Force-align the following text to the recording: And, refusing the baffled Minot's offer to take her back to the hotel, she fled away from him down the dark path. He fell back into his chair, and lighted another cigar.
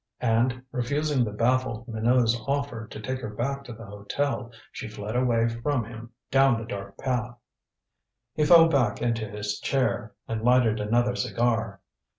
And, 0.23 0.63
refusing 0.71 1.23
the 1.23 1.31
baffled 1.31 1.87
Minot's 1.87 2.35
offer 2.47 2.87
to 2.87 2.99
take 2.99 3.19
her 3.21 3.29
back 3.29 3.63
to 3.65 3.71
the 3.73 3.85
hotel, 3.85 4.51
she 4.71 4.87
fled 4.89 5.15
away 5.15 5.47
from 5.47 5.85
him 5.85 6.09
down 6.31 6.57
the 6.57 6.65
dark 6.65 6.97
path. 6.97 7.37
He 8.33 8.43
fell 8.43 8.67
back 8.67 8.99
into 8.99 9.29
his 9.29 9.59
chair, 9.59 10.15
and 10.27 10.41
lighted 10.41 10.79
another 10.79 11.15
cigar. 11.15 11.81